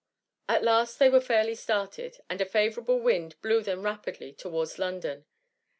At 0.49 0.63
last 0.63 0.97
they 0.97 1.09
were 1.11 1.21
fairly 1.21 1.53
started, 1.53 2.21
and 2.27 2.41
a 2.41 2.45
favourable 2.45 2.99
wind 2.99 3.39
blew 3.43 3.61
them 3.61 3.83
rapidly 3.83 4.33
towards 4.33 4.79
London. 4.79 5.27